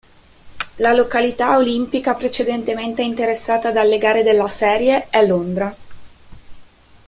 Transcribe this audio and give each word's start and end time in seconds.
La 0.77 0.93
località 0.93 1.57
olimpica 1.57 2.15
precedentemente 2.15 3.03
interessata 3.03 3.71
dalle 3.71 3.99
gare 3.99 4.23
della 4.23 4.47
serie 4.47 5.11
è 5.11 5.23
Londra. 5.27 5.75